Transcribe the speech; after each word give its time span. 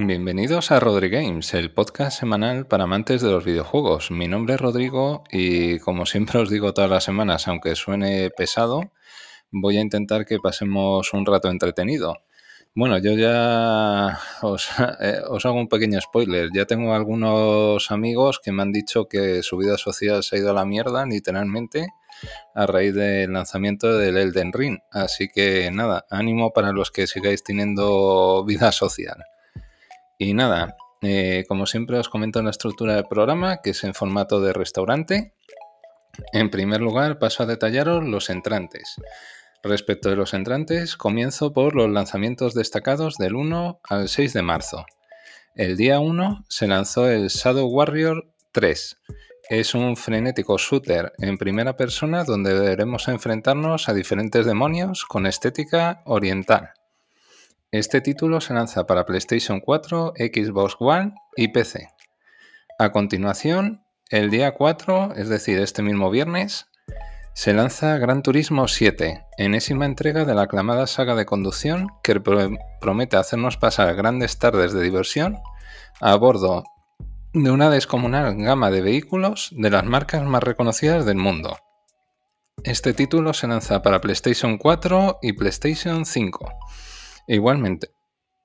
Bienvenidos 0.00 0.70
a 0.70 0.78
Rodri 0.78 1.08
Games, 1.08 1.54
el 1.54 1.72
podcast 1.72 2.20
semanal 2.20 2.68
para 2.68 2.84
amantes 2.84 3.20
de 3.20 3.32
los 3.32 3.44
videojuegos. 3.44 4.12
Mi 4.12 4.28
nombre 4.28 4.54
es 4.54 4.60
Rodrigo 4.60 5.24
y 5.32 5.80
como 5.80 6.06
siempre 6.06 6.38
os 6.38 6.50
digo 6.50 6.72
todas 6.72 6.88
las 6.88 7.02
semanas, 7.02 7.48
aunque 7.48 7.74
suene 7.74 8.30
pesado, 8.30 8.92
voy 9.50 9.76
a 9.76 9.80
intentar 9.80 10.24
que 10.24 10.38
pasemos 10.38 11.12
un 11.12 11.26
rato 11.26 11.50
entretenido. 11.50 12.14
Bueno, 12.76 12.98
yo 12.98 13.14
ya 13.14 14.20
os, 14.42 14.68
eh, 15.00 15.20
os, 15.28 15.44
hago 15.44 15.58
un 15.58 15.68
pequeño 15.68 16.00
spoiler. 16.00 16.50
Ya 16.54 16.64
tengo 16.64 16.94
algunos 16.94 17.90
amigos 17.90 18.38
que 18.38 18.52
me 18.52 18.62
han 18.62 18.72
dicho 18.72 19.08
que 19.08 19.42
su 19.42 19.56
vida 19.56 19.78
social 19.78 20.22
se 20.22 20.36
ha 20.36 20.38
ido 20.38 20.50
a 20.50 20.54
la 20.54 20.64
mierda, 20.64 21.06
literalmente, 21.06 21.88
a 22.54 22.66
raíz 22.66 22.94
del 22.94 23.32
lanzamiento 23.32 23.98
del 23.98 24.16
Elden 24.16 24.52
Ring. 24.52 24.78
Así 24.92 25.28
que 25.28 25.72
nada, 25.72 26.06
ánimo 26.08 26.52
para 26.52 26.70
los 26.70 26.92
que 26.92 27.08
sigáis 27.08 27.42
teniendo 27.42 28.44
vida 28.44 28.70
social. 28.70 29.24
Y 30.18 30.34
nada, 30.34 30.76
eh, 31.00 31.44
como 31.46 31.66
siempre 31.66 31.96
os 31.96 32.08
comento 32.08 32.42
la 32.42 32.50
estructura 32.50 32.96
del 32.96 33.04
programa, 33.04 33.58
que 33.62 33.70
es 33.70 33.84
en 33.84 33.94
formato 33.94 34.40
de 34.40 34.52
restaurante. 34.52 35.32
En 36.32 36.50
primer 36.50 36.80
lugar, 36.80 37.20
paso 37.20 37.44
a 37.44 37.46
detallaros 37.46 38.04
los 38.04 38.28
entrantes. 38.28 38.96
Respecto 39.62 40.10
de 40.10 40.16
los 40.16 40.34
entrantes, 40.34 40.96
comienzo 40.96 41.52
por 41.52 41.76
los 41.76 41.88
lanzamientos 41.88 42.54
destacados 42.54 43.16
del 43.16 43.36
1 43.36 43.80
al 43.84 44.08
6 44.08 44.32
de 44.32 44.42
marzo. 44.42 44.86
El 45.54 45.76
día 45.76 46.00
1 46.00 46.44
se 46.48 46.66
lanzó 46.66 47.08
el 47.08 47.28
Shadow 47.28 47.68
Warrior 47.68 48.28
3. 48.52 48.96
Es 49.50 49.74
un 49.74 49.96
frenético 49.96 50.58
shooter 50.58 51.12
en 51.18 51.38
primera 51.38 51.76
persona 51.76 52.24
donde 52.24 52.54
deberemos 52.54 53.06
enfrentarnos 53.06 53.88
a 53.88 53.94
diferentes 53.94 54.44
demonios 54.46 55.04
con 55.04 55.26
estética 55.26 56.02
oriental. 56.04 56.70
Este 57.70 58.00
título 58.00 58.40
se 58.40 58.54
lanza 58.54 58.86
para 58.86 59.04
PlayStation 59.04 59.60
4, 59.60 60.14
Xbox 60.16 60.76
One 60.78 61.12
y 61.36 61.48
PC. 61.48 61.90
A 62.78 62.92
continuación, 62.92 63.84
el 64.08 64.30
día 64.30 64.54
4, 64.54 65.12
es 65.16 65.28
decir, 65.28 65.58
este 65.58 65.82
mismo 65.82 66.08
viernes, 66.08 66.68
se 67.34 67.52
lanza 67.52 67.98
Gran 67.98 68.22
Turismo 68.22 68.68
7, 68.68 69.22
enésima 69.36 69.84
entrega 69.84 70.24
de 70.24 70.34
la 70.34 70.42
aclamada 70.44 70.86
saga 70.86 71.14
de 71.14 71.26
conducción 71.26 71.88
que 72.02 72.18
promete 72.80 73.18
hacernos 73.18 73.58
pasar 73.58 73.94
grandes 73.94 74.38
tardes 74.38 74.72
de 74.72 74.80
diversión 74.80 75.36
a 76.00 76.14
bordo 76.14 76.64
de 77.34 77.50
una 77.50 77.68
descomunal 77.68 78.34
gama 78.38 78.70
de 78.70 78.80
vehículos 78.80 79.50
de 79.52 79.68
las 79.68 79.84
marcas 79.84 80.22
más 80.22 80.42
reconocidas 80.42 81.04
del 81.04 81.18
mundo. 81.18 81.58
Este 82.64 82.94
título 82.94 83.34
se 83.34 83.46
lanza 83.46 83.82
para 83.82 84.00
PlayStation 84.00 84.56
4 84.56 85.18
y 85.20 85.34
PlayStation 85.34 86.06
5. 86.06 86.50
Igualmente, 87.30 87.90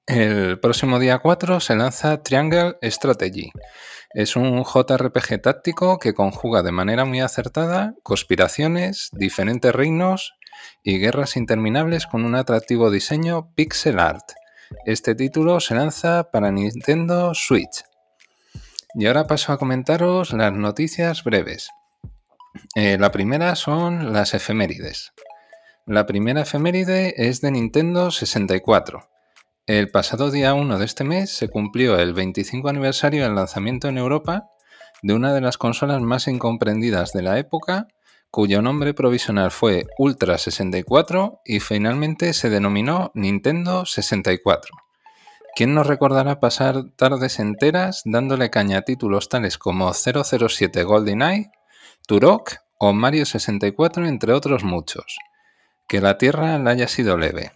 el 0.08 0.60
próximo 0.60 1.00
día 1.00 1.20
4 1.20 1.62
se 1.62 1.74
lanza 1.78 2.22
Triangle 2.22 2.76
Strategy. 2.82 3.50
Es 4.14 4.36
un 4.36 4.62
JRPG 4.66 5.42
táctico 5.42 6.00
que 6.00 6.14
conjuga 6.14 6.64
de 6.64 6.74
manera 6.74 7.06
muy 7.06 7.22
acertada 7.22 7.96
conspiraciones, 8.04 9.08
diferentes 9.14 9.74
reinos 9.74 10.34
y 10.84 11.00
guerras 11.00 11.38
interminables 11.38 12.08
con 12.08 12.26
un 12.26 12.36
atractivo 12.36 12.92
diseño 12.92 13.54
pixel 13.56 14.00
art. 14.00 14.34
Este 14.86 15.16
título 15.16 15.62
se 15.62 15.76
lanza 15.76 16.30
para 16.30 16.52
Nintendo 16.52 17.34
Switch. 17.34 17.86
Y 18.96 19.06
ahora 19.06 19.28
paso 19.28 19.54
a 19.54 19.58
comentaros 19.58 20.34
las 20.34 20.52
noticias 20.52 21.24
breves. 21.24 21.70
Eh, 22.76 22.98
la 23.00 23.14
primera 23.14 23.56
son 23.56 24.12
las 24.12 24.34
efemérides. 24.34 25.14
La 25.86 26.06
primera 26.06 26.44
efeméride 26.44 27.14
es 27.28 27.42
de 27.42 27.52
Nintendo 27.52 28.10
64. 28.10 29.06
El 29.66 29.92
pasado 29.92 30.32
día 30.32 30.54
1 30.54 30.80
de 30.80 30.86
este 30.86 31.04
mes 31.04 31.36
se 31.36 31.50
cumplió 31.50 32.00
el 32.00 32.14
25 32.14 32.70
aniversario 32.70 33.24
del 33.24 33.36
lanzamiento 33.36 33.90
en 33.90 33.98
Europa 33.98 34.48
de 35.02 35.14
una 35.14 35.34
de 35.34 35.42
las 35.42 35.58
consolas 35.58 36.02
más 36.02 36.30
incomprendidas 36.30 37.12
de 37.12 37.24
la 37.24 37.38
época, 37.38 37.90
cuyo 38.32 38.62
nombre 38.62 38.94
provisional 38.94 39.52
fue 39.52 39.86
Ultra 39.98 40.38
64 40.38 41.42
y 41.44 41.60
finalmente 41.60 42.32
se 42.32 42.50
denominó 42.50 43.12
Nintendo 43.14 43.86
64. 43.86 44.74
¿Quién 45.54 45.74
nos 45.74 45.88
recordará 45.88 46.40
pasar 46.40 46.92
tardes 46.96 47.40
enteras 47.40 48.04
dándole 48.06 48.50
caña 48.50 48.78
a 48.78 48.82
títulos 48.84 49.28
tales 49.28 49.58
como 49.58 49.92
007 49.94 50.82
GoldenEye, 50.86 51.52
Turok 52.08 52.54
o 52.80 52.94
Mario 52.94 53.26
64 53.26 54.08
entre 54.08 54.32
otros 54.32 54.64
muchos? 54.64 55.18
Que 55.88 56.02
la 56.02 56.18
Tierra 56.18 56.58
le 56.58 56.70
haya 56.70 56.88
sido 56.88 57.18
leve. 57.18 57.52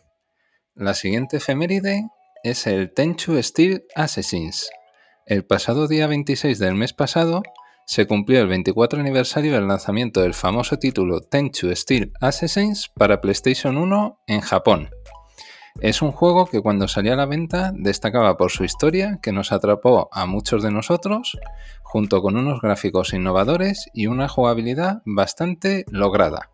La 0.76 0.94
siguiente 0.94 1.38
efeméride 1.38 2.10
es 2.44 2.68
el 2.68 2.94
Tenchu 2.94 3.42
Steel 3.42 3.86
Assassins. 3.96 4.70
El 5.26 5.46
pasado 5.46 5.88
día 5.88 6.08
26 6.08 6.60
del 6.60 6.76
mes 6.76 6.94
pasado 6.94 7.42
se 7.86 8.06
cumplió 8.06 8.42
el 8.42 8.48
24 8.48 9.00
aniversario 9.00 9.54
del 9.54 9.68
lanzamiento 9.68 10.22
del 10.22 10.34
famoso 10.34 10.78
título 10.78 11.22
Tenchu 11.22 11.74
Steel 11.76 12.12
Assassins 12.22 12.90
para 12.90 13.22
PlayStation 13.22 13.78
1 13.78 14.20
en 14.28 14.42
Japón. 14.42 14.90
Es 15.80 16.02
un 16.02 16.12
juego 16.12 16.48
que 16.48 16.62
cuando 16.62 16.88
salió 16.88 17.14
a 17.14 17.16
la 17.16 17.28
venta 17.28 17.72
destacaba 17.76 18.36
por 18.36 18.52
su 18.52 18.64
historia 18.64 19.20
que 19.22 19.32
nos 19.32 19.52
atrapó 19.52 20.10
a 20.12 20.26
muchos 20.26 20.64
de 20.64 20.72
nosotros, 20.72 21.38
junto 21.84 22.22
con 22.22 22.36
unos 22.36 22.62
gráficos 22.62 23.14
innovadores 23.14 23.90
y 23.94 24.08
una 24.08 24.28
jugabilidad 24.28 25.02
bastante 25.06 25.86
lograda. 25.90 26.50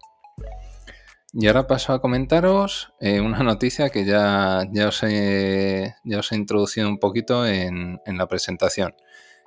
Y 1.35 1.47
ahora 1.47 1.66
paso 1.66 1.94
a 1.94 1.99
comentaros 2.01 2.94
eh, 2.99 3.19
una 3.19 3.39
noticia 3.39 3.89
que 3.89 4.05
ya, 4.05 4.67
ya, 4.71 4.89
os 4.89 5.01
he, 5.01 5.95
ya, 6.03 6.19
os 6.19 6.31
he, 6.31 6.35
introducido 6.35 6.88
un 6.88 6.99
poquito 6.99 7.47
en, 7.47 7.99
en 8.05 8.17
la 8.19 8.27
presentación, 8.27 8.94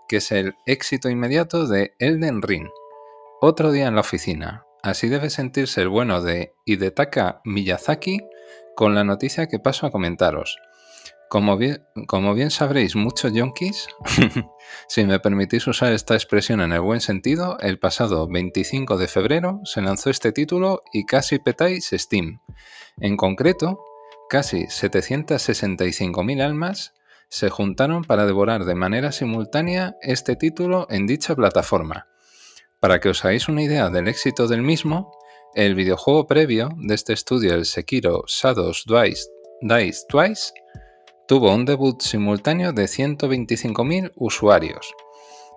que 0.08 0.16
es 0.16 0.32
el 0.32 0.54
éxito 0.66 1.08
inmediato 1.08 1.68
de 1.68 1.94
Elden 2.00 2.42
Ring. 2.42 2.66
Otro 3.40 3.70
día 3.70 3.86
en 3.86 3.94
la 3.94 4.00
oficina. 4.00 4.64
Así 4.82 5.08
debe 5.08 5.30
sentirse 5.30 5.80
el 5.80 5.88
bueno 5.88 6.22
de 6.22 6.54
Hidetaka 6.64 7.40
Miyazaki 7.44 8.18
con 8.74 8.94
la 8.96 9.04
noticia 9.04 9.46
que 9.46 9.60
paso 9.60 9.86
a 9.86 9.92
comentaros. 9.92 10.58
Como 11.28 11.56
bien, 11.56 12.50
sabréis, 12.50 12.94
muchos 12.94 13.32
yonkis, 13.32 13.88
si 14.88 15.04
me 15.04 15.18
permitís 15.18 15.66
usar 15.66 15.92
esta 15.92 16.14
expresión 16.14 16.60
en 16.60 16.72
el 16.72 16.80
buen 16.80 17.00
sentido, 17.00 17.58
el 17.60 17.78
pasado 17.78 18.28
25 18.28 18.96
de 18.96 19.08
febrero 19.08 19.60
se 19.64 19.82
lanzó 19.82 20.10
este 20.10 20.32
título 20.32 20.82
y 20.92 21.04
casi 21.04 21.38
petáis 21.38 21.90
Steam. 21.92 22.40
En 22.98 23.16
concreto, 23.16 23.80
casi 24.28 24.66
765.000 24.66 26.42
almas 26.42 26.94
se 27.28 27.50
juntaron 27.50 28.04
para 28.04 28.24
devorar 28.24 28.64
de 28.64 28.74
manera 28.74 29.10
simultánea 29.10 29.96
este 30.02 30.36
título 30.36 30.86
en 30.90 31.06
dicha 31.06 31.34
plataforma. 31.34 32.06
Para 32.80 33.00
que 33.00 33.08
os 33.08 33.24
hagáis 33.24 33.48
una 33.48 33.62
idea 33.62 33.88
del 33.90 34.06
éxito 34.06 34.46
del 34.46 34.62
mismo, 34.62 35.10
el 35.54 35.74
videojuego 35.74 36.26
previo 36.26 36.68
de 36.76 36.94
este 36.94 37.14
estudio, 37.14 37.54
el 37.54 37.64
Sekiro 37.64 38.24
Shadows 38.28 38.84
Dice 38.86 40.06
Twice, 40.08 40.52
tuvo 41.28 41.52
un 41.52 41.64
debut 41.64 42.00
simultáneo 42.00 42.72
de 42.72 42.84
125.000 42.84 44.12
usuarios. 44.14 44.94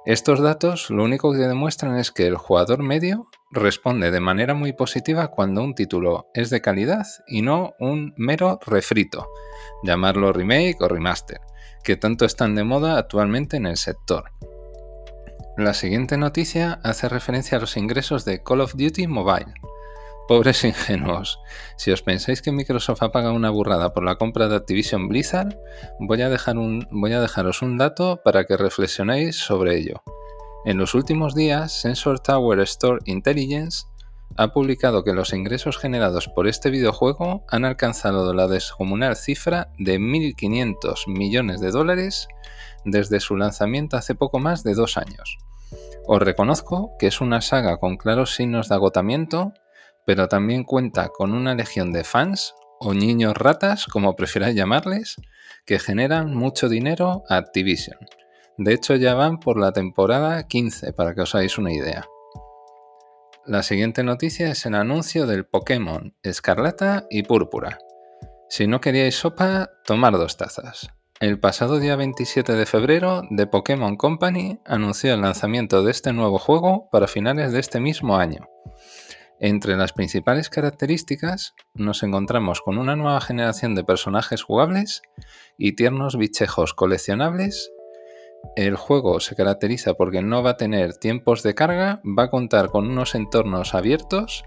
Estos 0.05 0.39
datos 0.39 0.89
lo 0.89 1.03
único 1.03 1.31
que 1.33 1.39
demuestran 1.39 1.97
es 1.97 2.11
que 2.11 2.25
el 2.25 2.37
jugador 2.37 2.81
medio 2.81 3.27
responde 3.51 4.09
de 4.11 4.19
manera 4.19 4.53
muy 4.53 4.73
positiva 4.73 5.27
cuando 5.27 5.61
un 5.61 5.75
título 5.75 6.27
es 6.33 6.49
de 6.49 6.61
calidad 6.61 7.05
y 7.27 7.41
no 7.41 7.73
un 7.79 8.13
mero 8.17 8.59
refrito, 8.65 9.27
llamarlo 9.83 10.33
remake 10.33 10.77
o 10.79 10.87
remaster, 10.87 11.41
que 11.83 11.97
tanto 11.97 12.25
están 12.25 12.55
de 12.55 12.63
moda 12.63 12.97
actualmente 12.97 13.57
en 13.57 13.67
el 13.67 13.77
sector. 13.77 14.31
La 15.57 15.73
siguiente 15.73 16.17
noticia 16.17 16.79
hace 16.83 17.09
referencia 17.09 17.57
a 17.57 17.61
los 17.61 17.75
ingresos 17.77 18.25
de 18.25 18.41
Call 18.41 18.61
of 18.61 18.75
Duty 18.75 19.07
Mobile. 19.07 19.53
Pobres 20.29 20.63
ingenuos. 20.71 21.41
Si 21.75 21.89
os 21.89 22.03
pensáis 22.03 22.43
que 22.43 22.51
Microsoft 22.51 23.01
paga 23.11 23.31
una 23.31 23.49
burrada 23.49 23.95
por 23.95 24.03
la 24.03 24.13
compra 24.13 24.47
de 24.47 24.57
Activision 24.57 25.07
Blizzard, 25.07 25.57
voy 25.99 26.21
a, 26.21 26.29
dejar 26.29 26.59
un, 26.59 26.87
voy 26.91 27.13
a 27.13 27.19
dejaros 27.19 27.63
un 27.63 27.79
dato 27.79 28.21
para 28.23 28.45
que 28.45 28.55
reflexionéis 28.55 29.37
sobre 29.37 29.75
ello. 29.75 30.03
En 30.65 30.77
los 30.77 30.93
últimos 30.93 31.33
días, 31.33 31.81
Sensor 31.81 32.19
Tower 32.19 32.59
Store 32.59 32.99
Intelligence 33.05 33.87
ha 34.37 34.53
publicado 34.53 35.03
que 35.03 35.13
los 35.13 35.33
ingresos 35.33 35.79
generados 35.79 36.27
por 36.27 36.47
este 36.47 36.69
videojuego 36.69 37.43
han 37.49 37.65
alcanzado 37.65 38.31
la 38.31 38.47
descomunal 38.47 39.15
cifra 39.15 39.71
de 39.79 39.99
1.500 39.99 41.07
millones 41.07 41.59
de 41.59 41.71
dólares 41.71 42.27
desde 42.85 43.19
su 43.19 43.35
lanzamiento 43.35 43.97
hace 43.97 44.13
poco 44.13 44.37
más 44.37 44.63
de 44.63 44.75
dos 44.75 44.95
años. 44.95 45.39
Os 46.05 46.21
reconozco 46.21 46.91
que 46.99 47.07
es 47.07 47.19
una 47.19 47.41
saga 47.41 47.77
con 47.77 47.97
claros 47.97 48.35
signos 48.35 48.69
de 48.69 48.75
agotamiento 48.75 49.53
pero 50.09 50.27
también 50.27 50.63
cuenta 50.63 51.09
con 51.09 51.35
una 51.35 51.53
legión 51.53 51.93
de 51.93 52.03
fans 52.03 52.55
o 52.79 52.95
niños 52.95 53.37
ratas, 53.37 53.85
como 53.85 54.15
prefiráis 54.15 54.55
llamarles, 54.55 55.17
que 55.67 55.77
generan 55.77 56.33
mucho 56.33 56.67
dinero 56.67 57.21
a 57.29 57.35
Activision. 57.37 57.99
De 58.57 58.73
hecho 58.73 58.95
ya 58.95 59.13
van 59.13 59.39
por 59.39 59.59
la 59.59 59.71
temporada 59.71 60.47
15, 60.47 60.93
para 60.93 61.13
que 61.13 61.21
os 61.21 61.35
hagáis 61.35 61.59
una 61.59 61.71
idea. 61.71 62.07
La 63.45 63.61
siguiente 63.61 64.01
noticia 64.03 64.49
es 64.49 64.65
el 64.65 64.73
anuncio 64.73 65.27
del 65.27 65.45
Pokémon 65.45 66.15
Escarlata 66.23 67.05
y 67.11 67.21
Púrpura. 67.21 67.77
Si 68.49 68.65
no 68.65 68.81
queríais 68.81 69.13
sopa, 69.13 69.69
tomar 69.85 70.13
dos 70.13 70.37
tazas. 70.37 70.89
El 71.19 71.39
pasado 71.39 71.79
día 71.79 71.95
27 71.95 72.53
de 72.53 72.65
febrero, 72.65 73.21
The 73.37 73.45
Pokémon 73.45 73.95
Company 73.95 74.59
anunció 74.65 75.13
el 75.13 75.21
lanzamiento 75.21 75.83
de 75.83 75.91
este 75.91 76.13
nuevo 76.13 76.39
juego 76.39 76.89
para 76.91 77.05
finales 77.05 77.51
de 77.51 77.59
este 77.59 77.79
mismo 77.79 78.17
año. 78.17 78.49
Entre 79.41 79.77
las 79.77 79.93
principales 79.93 80.49
características 80.49 81.55
nos 81.73 82.03
encontramos 82.03 82.59
con 82.59 82.77
una 82.77 82.97
nueva 82.97 83.21
generación 83.21 83.73
de 83.73 83.85
personajes 83.85 84.43
jugables 84.43 85.01
y 85.57 85.77
tiernos 85.77 86.17
bichejos 86.17 86.73
coleccionables. 86.73 87.71
El 88.57 88.75
juego 88.75 89.21
se 89.21 89.37
caracteriza 89.37 89.93
porque 89.93 90.21
no 90.21 90.43
va 90.43 90.51
a 90.51 90.57
tener 90.57 90.97
tiempos 90.97 91.41
de 91.41 91.55
carga, 91.55 92.01
va 92.05 92.23
a 92.23 92.29
contar 92.29 92.67
con 92.69 92.89
unos 92.89 93.15
entornos 93.15 93.73
abiertos 93.73 94.43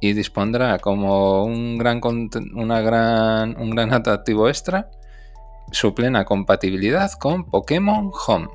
y 0.00 0.14
dispondrá 0.14 0.78
como 0.78 1.44
un 1.44 1.76
gran, 1.76 2.00
una 2.54 2.80
gran, 2.80 3.60
un 3.60 3.70
gran 3.70 3.92
atractivo 3.92 4.48
extra 4.48 4.90
su 5.70 5.94
plena 5.94 6.24
compatibilidad 6.24 7.10
con 7.12 7.44
Pokémon 7.44 8.10
Home 8.26 8.48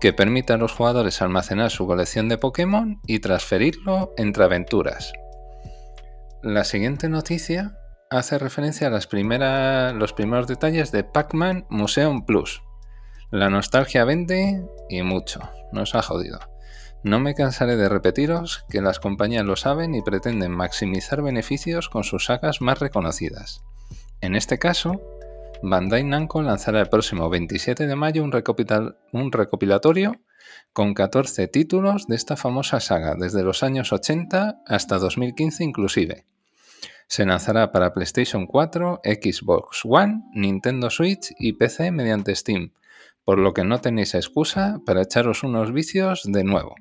que 0.00 0.12
permite 0.12 0.52
a 0.52 0.56
los 0.56 0.72
jugadores 0.72 1.22
almacenar 1.22 1.70
su 1.70 1.86
colección 1.86 2.28
de 2.28 2.38
Pokémon 2.38 3.00
y 3.06 3.18
transferirlo 3.18 4.12
entre 4.16 4.44
aventuras. 4.44 5.12
La 6.42 6.64
siguiente 6.64 7.08
noticia 7.08 7.78
hace 8.10 8.38
referencia 8.38 8.86
a 8.86 8.90
los 8.90 9.06
primeros 9.06 10.46
detalles 10.46 10.92
de 10.92 11.04
Pac-Man 11.04 11.66
Museum 11.68 12.24
Plus. 12.24 12.62
La 13.30 13.50
nostalgia 13.50 14.04
vende 14.04 14.64
y 14.88 15.02
mucho, 15.02 15.40
nos 15.72 15.94
ha 15.94 16.02
jodido. 16.02 16.38
No 17.04 17.20
me 17.20 17.34
cansaré 17.34 17.76
de 17.76 17.88
repetiros 17.88 18.64
que 18.68 18.80
las 18.80 18.98
compañías 18.98 19.44
lo 19.44 19.56
saben 19.56 19.94
y 19.94 20.02
pretenden 20.02 20.52
maximizar 20.52 21.22
beneficios 21.22 21.88
con 21.88 22.04
sus 22.04 22.24
sagas 22.24 22.60
más 22.60 22.78
reconocidas. 22.78 23.62
En 24.20 24.34
este 24.34 24.58
caso, 24.58 25.00
Bandai 25.62 26.04
Namco 26.04 26.40
lanzará 26.40 26.80
el 26.80 26.88
próximo 26.88 27.28
27 27.28 27.88
de 27.88 27.96
mayo 27.96 28.22
un, 28.22 29.32
recopilatorio 29.32 30.20
con 30.72 30.94
14 30.94 31.48
títulos 31.48 32.06
de 32.06 32.14
esta 32.14 32.36
famosa 32.36 32.78
saga, 32.78 33.16
desde 33.18 33.42
los 33.42 33.64
años 33.64 33.92
80 33.92 34.62
hasta 34.64 34.98
2015 34.98 35.64
inclusive. 35.64 36.24
Se 37.08 37.26
lanzará 37.26 37.72
para 37.72 37.92
PlayStation 37.92 38.46
4, 38.46 39.00
Xbox 39.02 39.80
One, 39.84 40.22
Nintendo 40.32 40.90
Switch 40.90 41.34
y 41.38 41.54
PC 41.54 41.90
mediante 41.90 42.36
Steam, 42.36 42.72
por 43.24 43.38
lo 43.38 43.52
que 43.52 43.64
no 43.64 43.80
tenéis 43.80 44.14
excusa 44.14 44.78
para 44.86 45.02
echaros 45.02 45.42
unos 45.42 45.72
vicios 45.72 46.22
de 46.24 46.44
nuevo. 46.44 46.76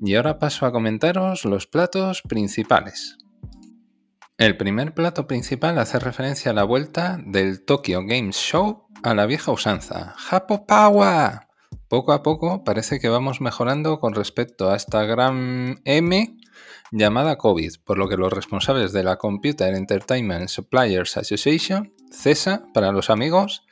Y 0.00 0.14
ahora 0.14 0.38
paso 0.38 0.66
a 0.66 0.72
comentaros 0.72 1.44
los 1.44 1.66
platos 1.66 2.22
principales. 2.22 3.18
El 4.36 4.56
primer 4.56 4.94
plato 4.94 5.28
principal 5.28 5.78
hace 5.78 6.00
referencia 6.00 6.50
a 6.50 6.54
la 6.54 6.64
vuelta 6.64 7.20
del 7.24 7.64
Tokyo 7.64 8.00
Games 8.04 8.34
Show 8.34 8.88
a 9.04 9.14
la 9.14 9.26
vieja 9.26 9.52
usanza. 9.52 10.12
¡Japo! 10.16 10.66
Poco 11.86 12.12
a 12.12 12.22
poco 12.24 12.64
parece 12.64 12.98
que 12.98 13.08
vamos 13.08 13.40
mejorando 13.40 14.00
con 14.00 14.12
respecto 14.12 14.70
a 14.70 14.74
esta 14.74 15.04
gran 15.04 15.80
M 15.84 16.36
llamada 16.90 17.36
COVID, 17.36 17.74
por 17.84 17.96
lo 17.96 18.08
que 18.08 18.16
los 18.16 18.32
responsables 18.32 18.92
de 18.92 19.04
la 19.04 19.18
Computer 19.18 19.72
Entertainment 19.72 20.48
Suppliers 20.48 21.16
Association, 21.16 21.94
CESA 22.10 22.64
para 22.74 22.90
los 22.90 23.10
amigos, 23.10 23.64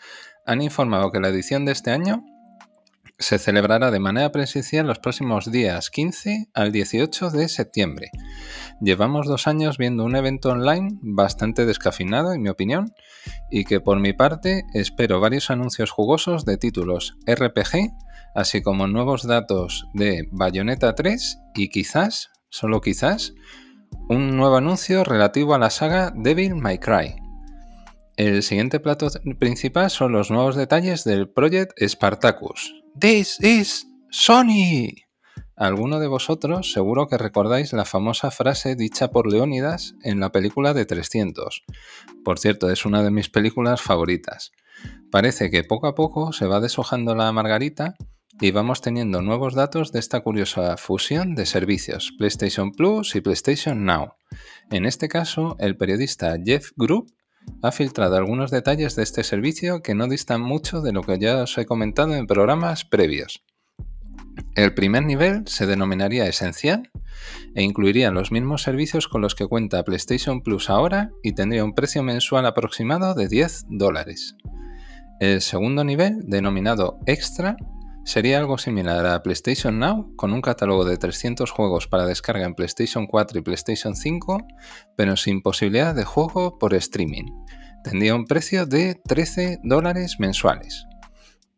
han 0.47 0.63
informado 0.63 1.11
que 1.11 1.19
la 1.19 1.31
edición 1.31 1.65
de 1.65 1.73
este 1.73 1.91
año 1.91 2.25
se 3.23 3.39
celebrará 3.39 3.91
de 3.91 4.01
manera 4.01 4.31
presencial 4.33 4.87
los 4.87 4.99
próximos 4.99 5.51
días 5.51 5.91
15 5.91 6.51
al 6.55 6.73
18 6.73 7.31
de 7.31 7.49
septiembre 7.49 8.11
Llevamos 8.81 9.29
dos 9.29 9.47
años 9.47 9.79
viendo 9.79 10.05
un 10.05 10.17
evento 10.17 10.51
online 10.51 10.99
bastante 11.03 11.67
descafinado, 11.67 12.33
en 12.33 12.43
mi 12.43 12.49
opinión, 12.49 12.93
y 13.49 13.65
que 13.65 13.81
por 13.81 14.01
mi 14.01 14.13
parte 14.13 14.65
espero 14.75 15.21
varios 15.21 15.51
anuncios 15.51 15.93
jugosos 15.93 16.45
de 16.45 16.57
títulos 16.57 17.17
RPG, 17.25 17.93
así 18.35 18.61
como 18.61 18.89
nuevos 18.89 19.23
datos 19.25 19.87
de 19.95 20.27
Bayonetta 20.33 20.97
3 20.97 21.39
y 21.55 21.69
quizás, 21.69 22.31
solo 22.49 22.81
quizás, 22.81 23.35
un 24.09 24.37
nuevo 24.37 24.57
anuncio 24.57 25.05
relativo 25.05 25.55
a 25.55 25.61
la 25.61 25.71
saga 25.71 26.13
Devil 26.17 26.57
May 26.57 26.79
Cry. 26.79 27.22
El 28.23 28.45
siguiente 28.45 28.79
plato 28.79 29.09
principal 29.41 29.91
son 29.91 30.13
los 30.13 30.31
nuevos 30.31 30.55
detalles 30.55 31.03
del 31.03 31.29
Project 31.29 31.73
Spartacus. 31.85 32.73
This 32.97 33.41
is 33.41 33.89
Sony. 34.13 34.95
Alguno 35.57 35.99
de 35.99 36.07
vosotros 36.07 36.71
seguro 36.71 37.09
que 37.09 37.19
recordáis 37.19 37.73
la 37.73 37.85
famosa 37.85 38.31
frase 38.31 38.77
dicha 38.77 39.11
por 39.11 39.29
Leónidas 39.29 39.97
en 40.05 40.21
la 40.21 40.31
película 40.31 40.73
de 40.73 40.85
300. 40.85 41.65
Por 42.25 42.39
cierto, 42.39 42.71
es 42.71 42.87
una 42.87 43.03
de 43.03 43.11
mis 43.11 43.29
películas 43.29 43.83
favoritas. 43.83 44.53
Parece 45.11 45.51
que 45.51 45.65
poco 45.65 45.89
a 45.89 45.97
poco 45.97 46.33
se 46.33 46.47
va 46.47 46.61
deshojando 46.61 47.17
la 47.17 47.33
margarita 47.33 47.97
y 48.41 48.53
vamos 48.53 48.83
teniendo 48.83 49.21
nuevos 49.21 49.55
datos 49.55 49.91
de 49.91 49.99
esta 49.99 50.21
curiosa 50.21 50.77
fusión 50.77 51.35
de 51.35 51.45
servicios 51.45 52.13
PlayStation 52.17 52.71
Plus 52.71 53.17
y 53.17 53.21
PlayStation 53.21 53.85
Now. 53.85 54.13
En 54.71 54.87
este 54.87 55.09
caso, 55.09 55.57
el 55.59 55.77
periodista 55.77 56.37
Jeff 56.41 56.71
Group 56.77 57.13
ha 57.63 57.73
filtrado 57.73 58.17
algunos 58.17 58.51
detalles 58.51 58.97
de 58.97 59.03
este 59.03 59.25
servicio 59.25 59.83
que 59.83 59.95
no 59.95 60.09
distan 60.09 60.41
mucho 60.41 60.81
de 60.81 60.93
lo 60.93 61.03
que 61.03 61.19
ya 61.19 61.43
os 61.43 61.57
he 61.59 61.67
comentado 61.67 62.15
en 62.15 62.27
programas 62.27 62.85
previos. 62.85 63.45
El 64.55 64.75
primer 64.75 65.05
nivel 65.05 65.47
se 65.47 65.67
denominaría 65.67 66.27
esencial 66.27 66.91
e 67.55 67.63
incluiría 67.63 68.11
los 68.11 68.33
mismos 68.33 68.63
servicios 68.63 69.09
con 69.09 69.21
los 69.21 69.35
que 69.35 69.47
cuenta 69.47 69.85
PlayStation 69.85 70.43
Plus 70.43 70.71
ahora 70.71 71.11
y 71.23 71.33
tendría 71.33 71.65
un 71.65 71.75
precio 71.75 72.03
mensual 72.03 72.47
aproximado 72.47 73.15
de 73.15 73.29
10 73.29 73.67
dólares. 73.69 74.37
El 75.21 75.41
segundo 75.41 75.85
nivel, 75.85 76.21
denominado 76.27 76.99
Extra, 77.07 77.57
sería 78.05 78.39
algo 78.39 78.59
similar 78.59 79.07
a 79.07 79.23
PlayStation 79.23 79.79
Now, 79.79 80.15
con 80.17 80.33
un 80.33 80.41
catálogo 80.41 80.85
de 80.85 80.97
300 80.97 81.51
juegos 81.51 81.87
para 81.87 82.07
descarga 82.07 82.47
en 82.47 82.55
PlayStation 82.55 83.07
4 83.07 83.39
y 83.39 83.43
PlayStation 83.43 83.95
5, 83.95 84.39
pero 84.97 85.17
sin 85.17 85.43
posibilidad 85.43 85.95
de 85.95 86.05
juego 86.05 86.59
por 86.59 86.75
streaming. 86.75 87.27
Tendría 87.85 88.15
un 88.15 88.27
precio 88.27 88.67
de 88.67 88.95
13 88.95 89.61
dólares 89.63 90.17
mensuales. 90.19 90.87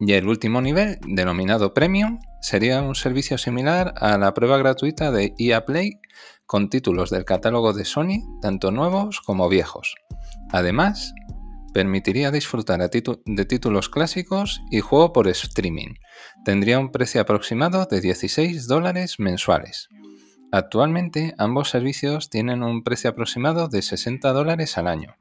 Y 0.00 0.12
el 0.12 0.26
último 0.26 0.60
nivel, 0.60 0.98
denominado 1.06 1.72
Premium, 1.72 2.18
sería 2.40 2.82
un 2.82 2.94
servicio 2.94 3.38
similar 3.38 3.94
a 3.96 4.18
la 4.18 4.34
prueba 4.34 4.58
gratuita 4.58 5.10
de 5.12 5.34
EA 5.38 5.64
Play 5.64 6.00
con 6.46 6.68
títulos 6.68 7.10
del 7.10 7.24
catálogo 7.24 7.72
de 7.72 7.84
Sony, 7.84 8.20
tanto 8.42 8.70
nuevos 8.70 9.20
como 9.20 9.48
viejos. 9.48 9.94
Además, 10.50 11.14
permitiría 11.74 12.30
disfrutar 12.30 12.88
de 12.88 13.44
títulos 13.44 13.88
clásicos 13.90 14.62
y 14.70 14.80
juego 14.80 15.12
por 15.12 15.28
streaming. 15.28 15.96
Tendría 16.44 16.78
un 16.78 16.92
precio 16.92 17.20
aproximado 17.20 17.86
de 17.90 18.00
16 18.00 18.68
dólares 18.68 19.18
mensuales. 19.18 19.88
Actualmente 20.52 21.34
ambos 21.36 21.68
servicios 21.68 22.30
tienen 22.30 22.62
un 22.62 22.84
precio 22.84 23.10
aproximado 23.10 23.66
de 23.68 23.82
60 23.82 24.32
dólares 24.32 24.78
al 24.78 24.86
año. 24.86 25.16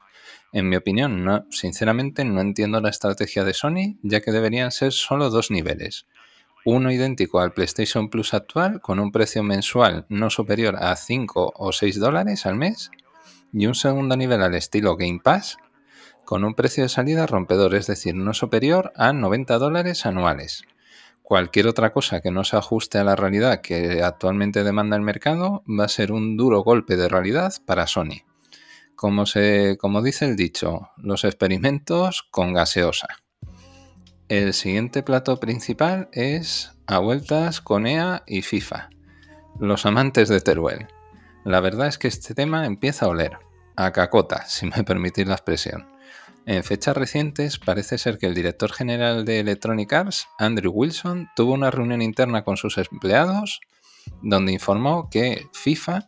En 0.51 0.69
mi 0.69 0.75
opinión, 0.75 1.25
no, 1.25 1.47
sinceramente 1.49 2.23
no 2.23 2.39
entiendo 2.39 2.79
la 2.79 2.91
estrategia 2.91 3.43
de 3.43 3.55
Sony, 3.55 3.97
ya 4.03 4.21
que 4.21 4.31
deberían 4.31 4.71
ser 4.71 4.91
solo 4.93 5.31
dos 5.31 5.49
niveles. 5.49 6.05
Uno 6.65 6.91
idéntico 6.91 7.39
al 7.39 7.53
PlayStation 7.53 8.09
Plus 8.09 8.35
actual, 8.35 8.79
con 8.79 8.99
un 8.99 9.11
precio 9.11 9.41
mensual 9.41 10.05
no 10.07 10.29
superior 10.29 10.75
a 10.77 10.95
5 10.95 11.53
o 11.55 11.71
6 11.73 11.99
dólares 11.99 12.45
al 12.45 12.55
mes, 12.55 12.91
y 13.51 13.65
un 13.65 13.73
segundo 13.73 14.15
nivel 14.15 14.43
al 14.43 14.53
estilo 14.53 14.95
Game 14.95 15.19
Pass, 15.23 15.57
con 16.25 16.43
un 16.43 16.53
precio 16.53 16.83
de 16.83 16.89
salida 16.89 17.27
rompedor, 17.27 17.75
es 17.75 17.87
decir, 17.87 18.15
no 18.15 18.33
superior 18.33 18.91
a 18.95 19.13
90 19.13 19.57
dólares 19.57 20.05
anuales. 20.05 20.63
Cualquier 21.21 21.67
otra 21.67 21.93
cosa 21.93 22.21
que 22.21 22.31
no 22.31 22.43
se 22.43 22.57
ajuste 22.57 22.97
a 22.97 23.03
la 23.03 23.15
realidad 23.15 23.61
que 23.61 24.03
actualmente 24.03 24.63
demanda 24.63 24.97
el 24.97 25.03
mercado 25.03 25.63
va 25.67 25.85
a 25.85 25.89
ser 25.89 26.11
un 26.11 26.37
duro 26.37 26.63
golpe 26.63 26.97
de 26.97 27.07
realidad 27.07 27.53
para 27.65 27.87
Sony 27.87 28.23
como, 28.95 29.25
se, 29.25 29.77
como 29.79 30.01
dice 30.01 30.25
el 30.25 30.35
dicho, 30.35 30.89
los 30.97 31.23
experimentos 31.23 32.23
con 32.31 32.53
gaseosa. 32.53 33.07
El 34.29 34.53
siguiente 34.53 35.03
plato 35.03 35.41
principal 35.41 36.09
es 36.13 36.71
a 36.87 36.99
vueltas 36.99 37.59
con 37.59 37.85
EA 37.85 38.23
y 38.25 38.41
FIFA. 38.41 38.89
Los 39.59 39.85
amantes 39.85 40.29
de 40.29 40.41
Teruel. 40.41 40.87
La 41.43 41.59
verdad 41.59 41.87
es 41.87 41.97
que 41.97 42.07
este 42.07 42.33
tema 42.33 42.65
empieza 42.65 43.05
a 43.05 43.09
oler, 43.09 43.37
a 43.75 43.91
cacota, 43.91 44.45
si 44.47 44.67
me 44.67 44.83
permitís 44.85 45.27
la 45.27 45.35
expresión. 45.35 45.85
En 46.45 46.63
fechas 46.63 46.97
recientes 46.97 47.57
parece 47.57 47.97
ser 47.97 48.17
que 48.17 48.25
el 48.25 48.35
director 48.35 48.71
general 48.71 49.23
de 49.23 49.39
Electronic 49.39 49.93
Arts, 49.93 50.27
Andrew 50.37 50.73
Wilson, 50.73 51.29
tuvo 51.35 51.53
una 51.53 51.71
reunión 51.71 52.01
interna 52.01 52.43
con 52.43 52.57
sus 52.57 52.77
empleados 52.77 53.61
donde 54.21 54.51
informó 54.51 55.09
que 55.09 55.47
FIFA 55.53 56.05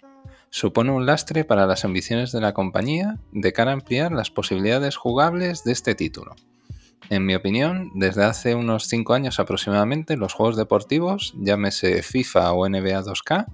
supone 0.49 0.91
un 0.91 1.05
lastre 1.05 1.45
para 1.45 1.65
las 1.65 1.85
ambiciones 1.85 2.33
de 2.33 2.41
la 2.41 2.53
compañía 2.53 3.17
de 3.31 3.53
cara 3.53 3.71
a 3.71 3.75
ampliar 3.75 4.11
las 4.11 4.29
posibilidades 4.29 4.97
jugables 4.97 5.63
de 5.63 5.71
este 5.71 5.95
título. 5.95 6.35
En 7.09 7.25
mi 7.25 7.35
opinión, 7.35 7.91
desde 7.93 8.25
hace 8.25 8.55
unos 8.55 8.87
5 8.87 9.13
años 9.13 9.39
aproximadamente, 9.39 10.17
los 10.17 10.33
juegos 10.33 10.57
deportivos, 10.57 11.33
llámese 11.37 12.01
FIFA 12.01 12.53
o 12.53 12.67
NBA 12.67 13.03
2K, 13.03 13.45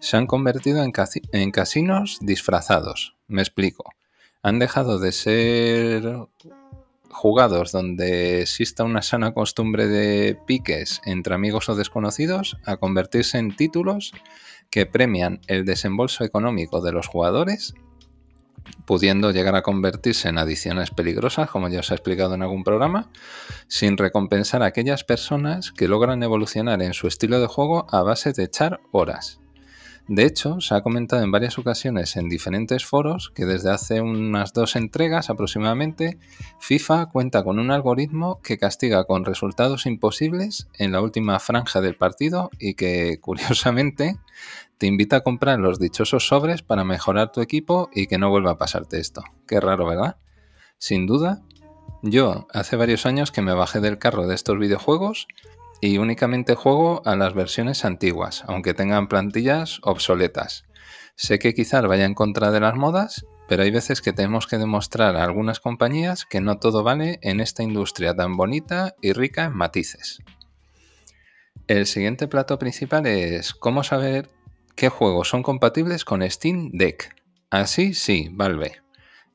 se 0.00 0.16
han 0.16 0.26
convertido 0.26 0.82
en, 0.82 0.92
en 1.32 1.50
casinos 1.50 2.18
disfrazados. 2.22 3.14
Me 3.26 3.42
explico. 3.42 3.92
Han 4.48 4.58
dejado 4.58 4.98
de 4.98 5.12
ser 5.12 6.26
jugados 7.10 7.70
donde 7.70 8.40
exista 8.40 8.82
una 8.82 9.02
sana 9.02 9.34
costumbre 9.34 9.88
de 9.88 10.38
piques 10.46 11.02
entre 11.04 11.34
amigos 11.34 11.68
o 11.68 11.74
desconocidos 11.74 12.56
a 12.64 12.78
convertirse 12.78 13.36
en 13.36 13.54
títulos 13.54 14.14
que 14.70 14.86
premian 14.86 15.42
el 15.48 15.66
desembolso 15.66 16.24
económico 16.24 16.80
de 16.80 16.92
los 16.92 17.08
jugadores 17.08 17.74
pudiendo 18.86 19.32
llegar 19.32 19.54
a 19.54 19.60
convertirse 19.60 20.30
en 20.30 20.38
adiciones 20.38 20.92
peligrosas, 20.92 21.50
como 21.50 21.68
ya 21.68 21.80
os 21.80 21.90
he 21.90 21.94
explicado 21.94 22.34
en 22.34 22.40
algún 22.40 22.64
programa, 22.64 23.10
sin 23.66 23.98
recompensar 23.98 24.62
a 24.62 24.66
aquellas 24.66 25.04
personas 25.04 25.72
que 25.72 25.88
logran 25.88 26.22
evolucionar 26.22 26.80
en 26.80 26.94
su 26.94 27.06
estilo 27.06 27.38
de 27.38 27.48
juego 27.48 27.86
a 27.90 28.02
base 28.02 28.32
de 28.32 28.44
echar 28.44 28.80
horas. 28.92 29.40
De 30.08 30.24
hecho, 30.24 30.62
se 30.62 30.74
ha 30.74 30.80
comentado 30.80 31.22
en 31.22 31.30
varias 31.30 31.58
ocasiones 31.58 32.16
en 32.16 32.30
diferentes 32.30 32.86
foros 32.86 33.30
que 33.34 33.44
desde 33.44 33.70
hace 33.70 34.00
unas 34.00 34.54
dos 34.54 34.74
entregas 34.74 35.28
aproximadamente, 35.28 36.18
FIFA 36.60 37.10
cuenta 37.10 37.44
con 37.44 37.58
un 37.58 37.70
algoritmo 37.70 38.40
que 38.40 38.56
castiga 38.56 39.04
con 39.04 39.26
resultados 39.26 39.84
imposibles 39.84 40.66
en 40.78 40.92
la 40.92 41.02
última 41.02 41.38
franja 41.40 41.82
del 41.82 41.94
partido 41.94 42.50
y 42.58 42.72
que, 42.72 43.18
curiosamente, 43.20 44.16
te 44.78 44.86
invita 44.86 45.16
a 45.16 45.20
comprar 45.20 45.58
los 45.58 45.78
dichosos 45.78 46.26
sobres 46.26 46.62
para 46.62 46.84
mejorar 46.84 47.30
tu 47.30 47.42
equipo 47.42 47.90
y 47.92 48.06
que 48.06 48.16
no 48.16 48.30
vuelva 48.30 48.52
a 48.52 48.58
pasarte 48.58 49.00
esto. 49.00 49.22
Qué 49.46 49.60
raro, 49.60 49.86
¿verdad? 49.86 50.16
Sin 50.78 51.06
duda, 51.06 51.42
yo 52.02 52.46
hace 52.54 52.76
varios 52.76 53.04
años 53.04 53.30
que 53.30 53.42
me 53.42 53.52
bajé 53.52 53.80
del 53.80 53.98
carro 53.98 54.26
de 54.26 54.36
estos 54.36 54.58
videojuegos 54.58 55.28
y 55.80 55.98
únicamente 55.98 56.54
juego 56.54 57.02
a 57.04 57.16
las 57.16 57.34
versiones 57.34 57.84
antiguas, 57.84 58.44
aunque 58.46 58.74
tengan 58.74 59.08
plantillas 59.08 59.80
obsoletas. 59.82 60.64
Sé 61.14 61.38
que 61.38 61.54
quizás 61.54 61.86
vaya 61.86 62.04
en 62.04 62.14
contra 62.14 62.50
de 62.50 62.60
las 62.60 62.74
modas, 62.74 63.26
pero 63.48 63.62
hay 63.62 63.70
veces 63.70 64.02
que 64.02 64.12
tenemos 64.12 64.46
que 64.46 64.58
demostrar 64.58 65.16
a 65.16 65.24
algunas 65.24 65.60
compañías 65.60 66.24
que 66.24 66.40
no 66.40 66.58
todo 66.58 66.82
vale 66.82 67.18
en 67.22 67.40
esta 67.40 67.62
industria 67.62 68.14
tan 68.14 68.36
bonita 68.36 68.94
y 69.00 69.12
rica 69.12 69.44
en 69.44 69.56
matices. 69.56 70.20
El 71.66 71.86
siguiente 71.86 72.28
plato 72.28 72.58
principal 72.58 73.06
es 73.06 73.52
cómo 73.52 73.84
saber 73.84 74.28
qué 74.74 74.88
juegos 74.88 75.28
son 75.28 75.42
compatibles 75.42 76.04
con 76.04 76.28
Steam 76.30 76.70
Deck. 76.72 77.16
Así 77.50 77.94
sí, 77.94 78.28
Valve. 78.32 78.80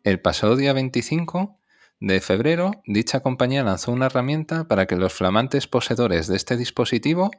El 0.04 0.20
pasado 0.20 0.56
día 0.56 0.74
25 0.74 1.60
de 2.04 2.20
febrero, 2.20 2.72
dicha 2.86 3.22
compañía 3.22 3.64
lanzó 3.64 3.94
una 3.94 4.08
herramienta 4.08 4.68
para 4.68 4.88
que 4.88 4.98
los 4.98 5.14
flamantes 5.14 5.68
poseedores 5.68 6.28
de 6.28 6.36
este 6.36 6.58
dispositivo 6.58 7.32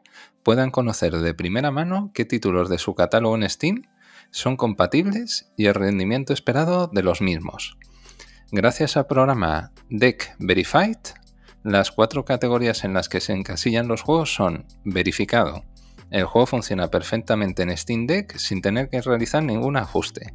puedan 0.42 0.71
conocer 0.71 1.12
de 1.18 1.35
primera 1.35 1.71
mano 1.71 2.11
qué 2.14 2.25
títulos 2.25 2.71
de 2.71 2.78
su 2.78 2.94
catálogo 2.94 3.37
en 3.37 3.47
Steam 3.50 3.83
son 4.30 4.56
compatibles 4.56 5.52
y 5.59 5.66
el 5.66 5.75
rendimiento 5.75 6.33
esperado 6.33 6.87
de 6.87 7.02
los 7.02 7.21
mismos. 7.21 7.76
Gracias 8.52 8.97
al 8.97 9.06
programa 9.06 9.71
Deck 9.90 10.35
Verified, 10.38 10.97
las 11.62 11.90
cuatro 11.90 12.25
categorías 12.25 12.85
en 12.85 12.94
las 12.94 13.11
que 13.11 13.21
se 13.21 13.35
encasillan 13.35 13.87
los 13.87 14.00
juegos 14.00 14.33
son 14.33 14.64
verificado. 14.83 15.62
El 16.11 16.25
juego 16.25 16.47
funciona 16.47 16.88
perfectamente 16.88 17.64
en 17.64 17.76
Steam 17.76 18.06
Deck 18.06 18.38
sin 18.38 18.62
tener 18.62 18.88
que 18.88 19.02
realizar 19.02 19.42
ningún 19.42 19.76
ajuste. 19.76 20.33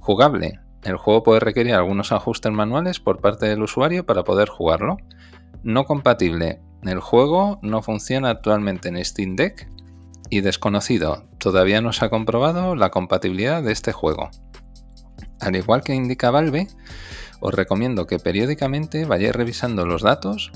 Jugable. 0.00 0.58
El 0.82 0.96
juego 0.96 1.22
puede 1.22 1.40
requerir 1.40 1.74
algunos 1.74 2.12
ajustes 2.12 2.52
manuales 2.52 3.00
por 3.00 3.20
parte 3.20 3.46
del 3.46 3.62
usuario 3.62 4.06
para 4.06 4.24
poder 4.24 4.48
jugarlo. 4.48 4.96
No 5.62 5.84
compatible. 5.84 6.60
El 6.82 7.00
juego 7.00 7.58
no 7.62 7.82
funciona 7.82 8.30
actualmente 8.30 8.88
en 8.88 9.04
Steam 9.04 9.36
Deck. 9.36 9.68
Y 10.30 10.42
desconocido. 10.42 11.24
Todavía 11.38 11.80
no 11.80 11.92
se 11.92 12.04
ha 12.04 12.10
comprobado 12.10 12.76
la 12.76 12.90
compatibilidad 12.90 13.62
de 13.62 13.72
este 13.72 13.92
juego. 13.92 14.30
Al 15.40 15.56
igual 15.56 15.82
que 15.82 15.94
indica 15.94 16.30
Valve, 16.30 16.68
os 17.40 17.52
recomiendo 17.52 18.06
que 18.06 18.18
periódicamente 18.18 19.06
vayáis 19.06 19.34
revisando 19.34 19.86
los 19.86 20.02
datos 20.02 20.52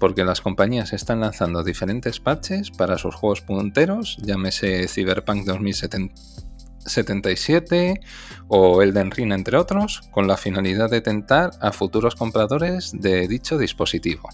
porque 0.00 0.24
las 0.24 0.40
compañías 0.40 0.92
están 0.92 1.20
lanzando 1.20 1.62
diferentes 1.62 2.20
parches 2.20 2.70
para 2.70 2.98
sus 2.98 3.14
juegos 3.14 3.40
punteros, 3.42 4.16
llámese 4.22 4.86
Cyberpunk 4.88 5.44
2070 5.44 6.47
77 6.88 8.00
o 8.48 8.82
Elden 8.82 9.10
Ring, 9.10 9.32
entre 9.32 9.56
otros, 9.56 10.02
con 10.10 10.26
la 10.26 10.36
finalidad 10.36 10.90
de 10.90 11.00
tentar 11.00 11.50
a 11.60 11.72
futuros 11.72 12.14
compradores 12.14 12.92
de 12.92 13.28
dicho 13.28 13.58
dispositivo. 13.58 14.28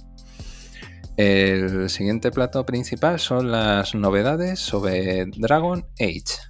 El 1.16 1.88
siguiente 1.90 2.32
plato 2.32 2.66
principal 2.66 3.20
son 3.20 3.52
las 3.52 3.94
novedades 3.94 4.58
sobre 4.58 5.26
Dragon 5.26 5.86
Age. 6.00 6.40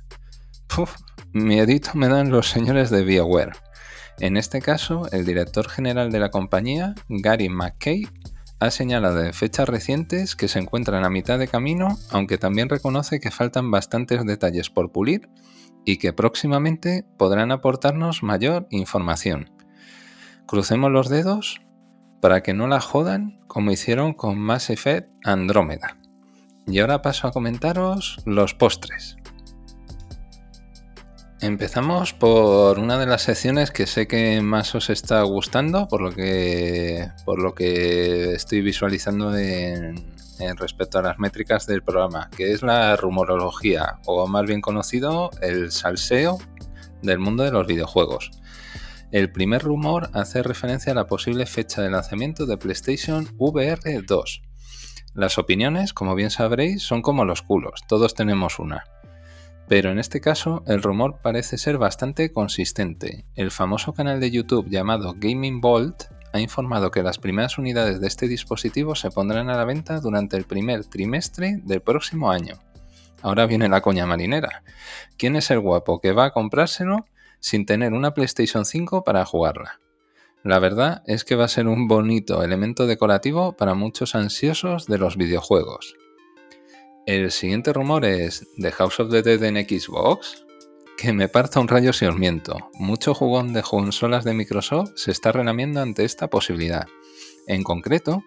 Puf, 0.66 0.96
miedito 1.32 1.90
me 1.94 2.08
dan 2.08 2.30
los 2.30 2.48
señores 2.48 2.88
de 2.88 3.04
BioWare. 3.04 3.52
En 4.20 4.36
este 4.36 4.62
caso, 4.62 5.06
el 5.12 5.26
director 5.26 5.68
general 5.68 6.10
de 6.10 6.20
la 6.20 6.30
compañía, 6.30 6.94
Gary 7.08 7.48
McKay, 7.48 8.08
ha 8.60 8.70
señalado 8.70 9.22
en 9.22 9.34
fechas 9.34 9.68
recientes 9.68 10.36
que 10.36 10.48
se 10.48 10.60
encuentran 10.60 11.04
a 11.04 11.10
mitad 11.10 11.38
de 11.38 11.48
camino, 11.48 11.98
aunque 12.10 12.38
también 12.38 12.70
reconoce 12.70 13.20
que 13.20 13.30
faltan 13.30 13.70
bastantes 13.70 14.24
detalles 14.24 14.70
por 14.70 14.92
pulir 14.92 15.28
y 15.84 15.98
que 15.98 16.12
próximamente 16.12 17.04
podrán 17.16 17.52
aportarnos 17.52 18.22
mayor 18.22 18.66
información. 18.70 19.50
Crucemos 20.46 20.90
los 20.90 21.08
dedos 21.08 21.60
para 22.20 22.42
que 22.42 22.54
no 22.54 22.66
la 22.66 22.80
jodan 22.80 23.40
como 23.46 23.70
hicieron 23.70 24.14
con 24.14 24.38
Mass 24.38 24.70
Effect 24.70 25.10
Andrómeda. 25.24 25.98
Y 26.66 26.78
ahora 26.78 27.02
paso 27.02 27.26
a 27.28 27.32
comentaros 27.32 28.16
los 28.24 28.54
postres. 28.54 29.16
Empezamos 31.40 32.14
por 32.14 32.78
una 32.78 32.96
de 32.98 33.04
las 33.04 33.22
secciones 33.22 33.70
que 33.70 33.86
sé 33.86 34.06
que 34.06 34.40
más 34.40 34.74
os 34.74 34.88
está 34.88 35.22
gustando, 35.24 35.88
por 35.88 36.00
lo 36.00 36.10
que, 36.12 37.06
por 37.26 37.42
lo 37.42 37.54
que 37.54 38.32
estoy 38.32 38.62
visualizando 38.62 39.36
en, 39.36 40.13
en 40.40 40.56
respecto 40.56 40.98
a 40.98 41.02
las 41.02 41.18
métricas 41.18 41.66
del 41.66 41.82
programa, 41.82 42.30
que 42.36 42.52
es 42.52 42.62
la 42.62 42.96
rumorología, 42.96 44.00
o 44.06 44.26
más 44.26 44.46
bien 44.46 44.60
conocido, 44.60 45.30
el 45.40 45.70
salseo 45.72 46.38
del 47.02 47.18
mundo 47.18 47.44
de 47.44 47.52
los 47.52 47.66
videojuegos. 47.66 48.30
El 49.12 49.30
primer 49.30 49.62
rumor 49.62 50.10
hace 50.12 50.42
referencia 50.42 50.92
a 50.92 50.94
la 50.96 51.06
posible 51.06 51.46
fecha 51.46 51.82
de 51.82 51.90
lanzamiento 51.90 52.46
de 52.46 52.56
PlayStation 52.56 53.28
VR 53.38 54.02
2. 54.02 54.42
Las 55.14 55.38
opiniones, 55.38 55.92
como 55.92 56.16
bien 56.16 56.30
sabréis, 56.30 56.82
son 56.82 57.00
como 57.00 57.24
los 57.24 57.42
culos, 57.42 57.82
todos 57.86 58.14
tenemos 58.14 58.58
una. 58.58 58.84
Pero 59.68 59.90
en 59.90 59.98
este 59.98 60.20
caso 60.20 60.62
el 60.66 60.82
rumor 60.82 61.20
parece 61.22 61.58
ser 61.58 61.78
bastante 61.78 62.32
consistente. 62.32 63.24
El 63.34 63.50
famoso 63.50 63.94
canal 63.94 64.20
de 64.20 64.30
YouTube 64.30 64.68
llamado 64.68 65.14
Gaming 65.16 65.60
Vault 65.60 66.04
ha 66.34 66.40
informado 66.40 66.90
que 66.90 67.04
las 67.04 67.18
primeras 67.18 67.58
unidades 67.58 68.00
de 68.00 68.08
este 68.08 68.26
dispositivo 68.26 68.96
se 68.96 69.12
pondrán 69.12 69.50
a 69.50 69.56
la 69.56 69.64
venta 69.64 70.00
durante 70.00 70.36
el 70.36 70.42
primer 70.42 70.84
trimestre 70.84 71.60
del 71.62 71.80
próximo 71.80 72.32
año. 72.32 72.58
Ahora 73.22 73.46
viene 73.46 73.68
la 73.68 73.82
coña 73.82 74.04
marinera. 74.04 74.64
¿Quién 75.16 75.36
es 75.36 75.52
el 75.52 75.60
guapo 75.60 76.00
que 76.00 76.10
va 76.10 76.24
a 76.24 76.32
comprárselo 76.32 77.06
sin 77.38 77.66
tener 77.66 77.92
una 77.92 78.14
PlayStation 78.14 78.64
5 78.64 79.04
para 79.04 79.24
jugarla? 79.24 79.80
La 80.42 80.58
verdad 80.58 81.04
es 81.06 81.22
que 81.22 81.36
va 81.36 81.44
a 81.44 81.48
ser 81.48 81.68
un 81.68 81.86
bonito 81.86 82.42
elemento 82.42 82.88
decorativo 82.88 83.52
para 83.52 83.74
muchos 83.74 84.16
ansiosos 84.16 84.86
de 84.86 84.98
los 84.98 85.16
videojuegos. 85.16 85.94
El 87.06 87.30
siguiente 87.30 87.72
rumor 87.72 88.04
es 88.04 88.44
The 88.60 88.72
House 88.72 88.98
of 88.98 89.12
the 89.12 89.22
Dead 89.22 89.42
en 89.44 89.54
Xbox. 89.54 90.44
Que 90.96 91.12
me 91.12 91.28
parta 91.28 91.60
un 91.60 91.68
rayo 91.68 91.92
si 91.92 92.06
os 92.06 92.16
miento. 92.16 92.70
Mucho 92.74 93.14
jugón 93.14 93.52
de 93.52 93.62
consolas 93.62 94.24
de 94.24 94.32
Microsoft 94.32 94.92
se 94.94 95.10
está 95.10 95.32
relamiendo 95.32 95.80
ante 95.80 96.04
esta 96.04 96.28
posibilidad. 96.28 96.86
En 97.46 97.62
concreto, 97.62 98.22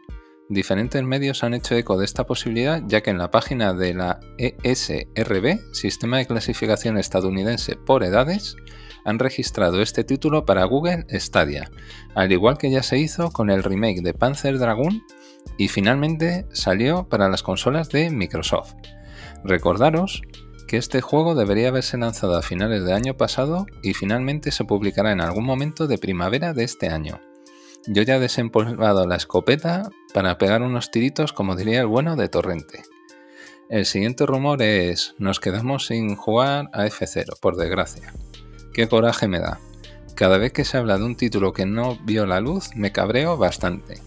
diferentes 0.49 1.01
medios 1.01 1.43
han 1.43 1.53
hecho 1.53 1.75
eco 1.75 1.97
de 1.97 2.05
esta 2.05 2.25
posibilidad 2.25 2.83
ya 2.85 3.01
que 3.01 3.09
en 3.09 3.17
la 3.17 3.31
página 3.31 3.73
de 3.73 3.93
la 3.93 4.19
ESRB, 4.37 5.73
Sistema 5.73 6.17
de 6.17 6.27
Clasificación 6.27 6.97
Estadounidense 6.97 7.77
por 7.77 8.03
Edades, 8.03 8.55
han 9.05 9.19
registrado 9.19 9.81
este 9.81 10.03
título 10.03 10.45
para 10.45 10.65
Google 10.65 11.05
Stadia, 11.09 11.71
al 12.15 12.31
igual 12.31 12.57
que 12.57 12.69
ya 12.69 12.83
se 12.83 12.99
hizo 12.99 13.31
con 13.31 13.49
el 13.49 13.63
remake 13.63 14.01
de 14.01 14.13
Panzer 14.13 14.59
Dragoon 14.59 15.01
y 15.57 15.69
finalmente 15.69 16.45
salió 16.51 17.07
para 17.07 17.29
las 17.29 17.41
consolas 17.41 17.89
de 17.89 18.09
Microsoft. 18.09 18.73
Recordaros 19.45 20.21
que 20.67 20.77
este 20.77 21.01
juego 21.01 21.33
debería 21.33 21.69
haberse 21.69 21.97
lanzado 21.97 22.37
a 22.37 22.41
finales 22.41 22.83
de 22.83 22.93
año 22.93 23.15
pasado 23.15 23.65
y 23.81 23.93
finalmente 23.93 24.51
se 24.51 24.65
publicará 24.65 25.11
en 25.11 25.21
algún 25.21 25.45
momento 25.45 25.87
de 25.87 25.97
primavera 25.97 26.53
de 26.53 26.63
este 26.63 26.89
año. 26.89 27.21
Yo 27.87 28.03
ya 28.03 28.17
he 28.17 28.19
desempolvado 28.19 29.07
la 29.07 29.15
escopeta 29.15 29.89
para 30.13 30.37
pegar 30.37 30.61
unos 30.61 30.91
tiritos 30.91 31.31
como 31.31 31.55
diría 31.55 31.79
el 31.79 31.87
bueno 31.87 32.17
de 32.17 32.27
Torrente. 32.27 32.83
El 33.69 33.85
siguiente 33.85 34.25
rumor 34.25 34.61
es, 34.61 35.15
nos 35.17 35.39
quedamos 35.39 35.87
sin 35.87 36.15
jugar 36.15 36.69
a 36.73 36.85
F0, 36.85 37.39
por 37.39 37.55
desgracia. 37.55 38.13
Qué 38.73 38.87
coraje 38.87 39.27
me 39.27 39.39
da. 39.39 39.59
Cada 40.15 40.37
vez 40.37 40.51
que 40.51 40.65
se 40.65 40.77
habla 40.77 40.97
de 40.97 41.03
un 41.03 41.15
título 41.15 41.53
que 41.53 41.65
no 41.65 41.97
vio 42.03 42.25
la 42.25 42.39
luz, 42.39 42.69
me 42.75 42.91
cabreo 42.91 43.37
bastante. 43.37 44.01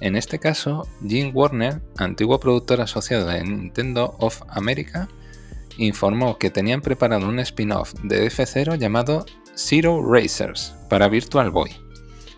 En 0.00 0.16
este 0.16 0.38
caso, 0.38 0.88
Jim 1.06 1.30
Warner, 1.34 1.80
antiguo 1.96 2.40
productor 2.40 2.80
asociado 2.80 3.26
de 3.26 3.42
Nintendo 3.44 4.16
of 4.18 4.42
America, 4.48 5.08
informó 5.78 6.38
que 6.38 6.50
tenían 6.50 6.80
preparado 6.80 7.28
un 7.28 7.38
spin-off 7.40 7.92
de 8.02 8.26
F0 8.26 8.76
llamado 8.76 9.26
Zero 9.56 10.02
Racers 10.02 10.74
para 10.88 11.08
Virtual 11.08 11.50
Boy. 11.50 11.70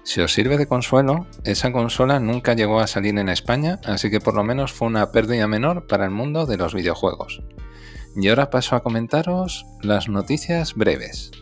Si 0.07 0.21
os 0.21 0.33
sirve 0.33 0.57
de 0.57 0.69
consuelo, 0.69 1.27
esa 1.45 1.73
consola 1.73 2.21
nunca 2.21 2.55
llegó 2.55 2.79
a 2.79 2.87
salir 2.87 3.19
en 3.19 3.29
España, 3.29 3.81
así 3.85 4.09
que 4.09 4.21
por 4.21 4.35
lo 4.35 4.45
menos 4.45 4.73
fue 4.73 4.87
una 4.87 5.11
pérdida 5.11 5.49
menor 5.49 5.89
para 5.89 6.05
el 6.05 6.13
mundo 6.13 6.47
de 6.47 6.57
los 6.57 6.75
videojuegos. 6.75 7.43
Y 8.15 8.29
ahora 8.29 8.51
paso 8.51 8.77
a 8.77 8.83
comentaros 8.83 9.67
las 9.83 10.09
noticias 10.09 10.75
breves. 10.75 11.33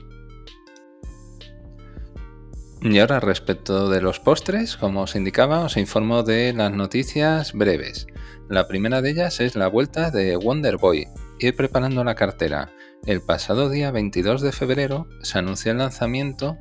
Y 2.80 2.98
ahora 2.98 3.20
respecto 3.20 3.88
de 3.88 4.00
los 4.00 4.18
postres, 4.18 4.76
como 4.76 5.02
os 5.02 5.14
indicaba, 5.14 5.60
os 5.60 5.76
informo 5.76 6.22
de 6.22 6.52
las 6.52 6.72
noticias 6.72 7.52
breves. 7.52 8.06
La 8.48 8.66
primera 8.66 9.02
de 9.02 9.10
ellas 9.10 9.40
es 9.40 9.56
la 9.56 9.68
vuelta 9.68 10.10
de 10.10 10.36
Wonder 10.36 10.76
Boy. 10.76 11.06
Ir 11.38 11.56
preparando 11.56 12.04
la 12.04 12.14
cartera. 12.14 12.72
El 13.06 13.20
pasado 13.20 13.68
día 13.68 13.90
22 13.90 14.40
de 14.40 14.52
febrero 14.52 15.06
se 15.22 15.38
anunció 15.38 15.72
el 15.72 15.78
lanzamiento 15.78 16.56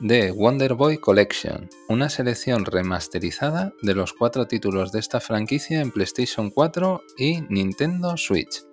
de 0.00 0.32
Wonder 0.32 0.74
Boy 0.74 0.98
Collection, 0.98 1.70
una 1.88 2.08
selección 2.08 2.64
remasterizada 2.64 3.72
de 3.82 3.94
los 3.94 4.12
cuatro 4.12 4.46
títulos 4.46 4.90
de 4.90 4.98
esta 4.98 5.20
franquicia 5.20 5.80
en 5.80 5.92
PlayStation 5.92 6.50
4 6.50 7.02
y 7.16 7.42
Nintendo 7.48 8.16
Switch. 8.16 8.64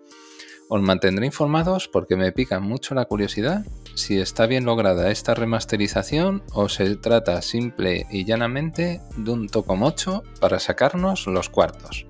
Os 0.70 0.82
mantendré 0.82 1.28
informados 1.28 1.88
porque 1.88 2.16
me 2.16 2.32
pica 2.32 2.60
mucho 2.60 2.96
la 2.96 3.06
curiosidad 3.06 3.64
si 3.96 4.20
está 4.20 4.48
bien 4.48 4.66
lograda 4.66 5.12
esta 5.12 5.36
remasterización 5.36 6.44
o 6.54 6.70
se 6.70 6.96
trata 6.96 7.42
simple 7.42 8.08
y 8.10 8.26
llanamente 8.26 9.02
de 9.18 9.32
un 9.32 9.48
tocomocho 9.48 10.24
para 10.40 10.60
sacarnos 10.60 11.28
los 11.28 11.50
cuartos. 11.50 12.08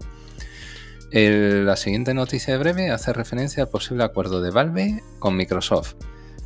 La 1.11 1.75
siguiente 1.75 2.13
noticia 2.13 2.57
breve 2.57 2.91
hace 2.91 3.13
referencia 3.13 3.63
al 3.63 3.69
posible 3.69 4.03
acuerdo 4.03 4.41
de 4.41 4.51
Valve 4.51 5.03
con 5.19 5.35
Microsoft. 5.35 5.95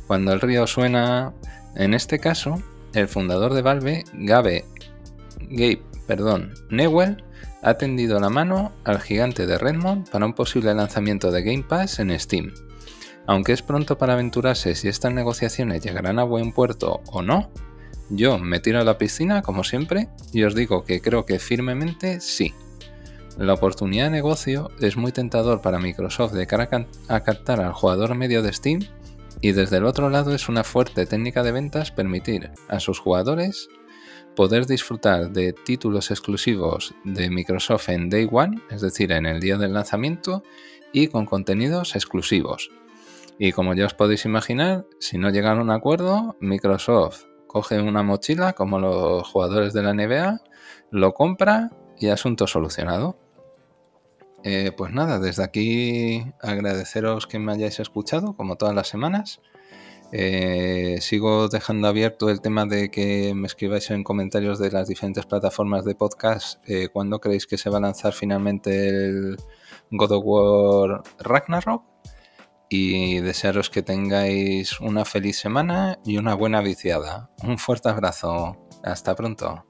Cuando 0.06 0.32
el 0.32 0.40
río 0.40 0.66
suena, 0.66 1.32
en 1.74 1.94
este 1.94 2.18
caso, 2.18 2.62
el 2.94 3.08
fundador 3.08 3.54
de 3.54 3.62
Valve, 3.62 4.04
Gabe, 4.14 4.64
Gabe 5.50 5.82
perdón, 6.06 6.54
Newell, 6.70 7.22
ha 7.62 7.74
tendido 7.74 8.20
la 8.20 8.28
mano 8.28 8.72
al 8.84 9.00
gigante 9.00 9.46
de 9.46 9.58
Redmond 9.58 10.10
para 10.10 10.26
un 10.26 10.34
posible 10.34 10.74
lanzamiento 10.74 11.30
de 11.30 11.42
Game 11.42 11.64
Pass 11.66 11.98
en 11.98 12.18
Steam. 12.18 12.52
Aunque 13.26 13.52
es 13.52 13.62
pronto 13.62 13.96
para 13.96 14.12
aventurarse 14.12 14.74
si 14.74 14.88
estas 14.88 15.14
negociaciones 15.14 15.82
llegarán 15.82 16.18
a 16.18 16.24
buen 16.24 16.52
puerto 16.52 17.00
o 17.06 17.22
no, 17.22 17.50
yo 18.10 18.38
me 18.38 18.60
tiro 18.60 18.80
a 18.80 18.84
la 18.84 18.98
piscina 18.98 19.40
como 19.40 19.64
siempre 19.64 20.08
y 20.32 20.42
os 20.44 20.54
digo 20.54 20.84
que 20.84 21.00
creo 21.00 21.24
que 21.24 21.38
firmemente 21.38 22.20
sí. 22.20 22.52
La 23.38 23.54
oportunidad 23.54 24.04
de 24.04 24.10
negocio 24.10 24.70
es 24.80 24.96
muy 24.96 25.10
tentador 25.10 25.60
para 25.60 25.80
Microsoft 25.80 26.32
de 26.32 26.46
cara 26.46 26.68
a 27.08 27.20
captar 27.20 27.60
al 27.60 27.72
jugador 27.72 28.14
medio 28.14 28.42
de 28.42 28.52
Steam 28.52 28.80
y 29.40 29.52
desde 29.52 29.78
el 29.78 29.86
otro 29.86 30.08
lado 30.08 30.34
es 30.34 30.48
una 30.48 30.62
fuerte 30.62 31.04
técnica 31.04 31.42
de 31.42 31.50
ventas 31.50 31.90
permitir 31.90 32.50
a 32.68 32.78
sus 32.78 33.00
jugadores 33.00 33.68
poder 34.36 34.66
disfrutar 34.66 35.30
de 35.30 35.52
títulos 35.52 36.10
exclusivos 36.10 36.94
de 37.04 37.28
Microsoft 37.28 37.88
en 37.88 38.08
Day 38.08 38.28
One, 38.30 38.62
es 38.70 38.80
decir, 38.80 39.12
en 39.12 39.26
el 39.26 39.40
día 39.40 39.56
del 39.56 39.74
lanzamiento, 39.74 40.42
y 40.92 41.08
con 41.08 41.26
contenidos 41.26 41.94
exclusivos. 41.94 42.70
Y 43.38 43.52
como 43.52 43.74
ya 43.74 43.86
os 43.86 43.94
podéis 43.94 44.24
imaginar, 44.24 44.86
si 45.00 45.18
no 45.18 45.30
llegan 45.30 45.58
a 45.58 45.62
un 45.62 45.70
acuerdo, 45.70 46.36
Microsoft 46.40 47.24
coge 47.46 47.80
una 47.80 48.02
mochila 48.02 48.52
como 48.52 48.78
los 48.78 49.26
jugadores 49.26 49.72
de 49.72 49.82
la 49.82 49.92
NBA, 49.92 50.40
lo 50.90 51.14
compra 51.14 51.70
y 51.98 52.08
asunto 52.08 52.46
solucionado. 52.46 53.23
Eh, 54.46 54.72
pues 54.76 54.92
nada, 54.92 55.18
desde 55.18 55.42
aquí 55.42 56.22
agradeceros 56.42 57.26
que 57.26 57.38
me 57.38 57.52
hayáis 57.52 57.80
escuchado, 57.80 58.36
como 58.36 58.56
todas 58.56 58.74
las 58.74 58.88
semanas. 58.88 59.40
Eh, 60.12 60.98
sigo 61.00 61.48
dejando 61.48 61.88
abierto 61.88 62.28
el 62.28 62.42
tema 62.42 62.66
de 62.66 62.90
que 62.90 63.34
me 63.34 63.46
escribáis 63.46 63.90
en 63.90 64.04
comentarios 64.04 64.58
de 64.58 64.70
las 64.70 64.86
diferentes 64.86 65.24
plataformas 65.24 65.84
de 65.84 65.94
podcast 65.94 66.62
eh, 66.68 66.88
cuando 66.92 67.20
creéis 67.20 67.46
que 67.46 67.58
se 67.58 67.70
va 67.70 67.78
a 67.78 67.80
lanzar 67.80 68.12
finalmente 68.12 68.88
el 68.88 69.36
God 69.90 70.12
of 70.12 70.22
War 70.24 71.02
Ragnarok. 71.18 71.82
Y 72.68 73.20
desearos 73.20 73.70
que 73.70 73.82
tengáis 73.82 74.80
una 74.80 75.04
feliz 75.04 75.38
semana 75.38 75.98
y 76.04 76.18
una 76.18 76.34
buena 76.34 76.60
viciada. 76.60 77.30
Un 77.42 77.58
fuerte 77.58 77.88
abrazo. 77.88 78.68
Hasta 78.82 79.14
pronto. 79.14 79.64